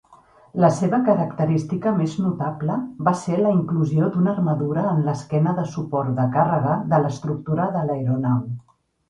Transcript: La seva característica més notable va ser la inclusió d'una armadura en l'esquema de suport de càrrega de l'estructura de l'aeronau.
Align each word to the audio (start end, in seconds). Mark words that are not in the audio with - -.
La 0.61 0.69
seva 0.75 0.97
característica 1.09 1.91
més 1.97 2.15
notable 2.27 2.77
va 3.09 3.13
ser 3.25 3.37
la 3.41 3.51
inclusió 3.57 4.09
d'una 4.17 4.33
armadura 4.33 4.87
en 4.95 5.05
l'esquema 5.11 5.55
de 5.61 5.67
suport 5.75 6.19
de 6.23 6.27
càrrega 6.39 6.81
de 6.95 7.03
l'estructura 7.05 7.71
de 7.79 7.87
l'aeronau. 7.93 8.43